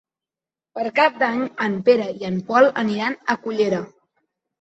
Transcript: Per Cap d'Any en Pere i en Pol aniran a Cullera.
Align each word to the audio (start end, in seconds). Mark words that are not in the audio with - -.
Per 0.77 0.85
Cap 0.99 1.19
d'Any 1.23 1.43
en 1.65 1.75
Pere 1.89 2.07
i 2.21 2.25
en 2.29 2.39
Pol 2.47 2.65
aniran 2.85 3.17
a 3.35 3.37
Cullera. 3.45 3.83